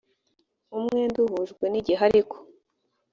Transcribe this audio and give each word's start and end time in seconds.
umwenda 0.77 1.17
uhujwe 1.25 1.65
n 1.69 1.75
igihe 1.79 2.01
ariko 2.09 2.35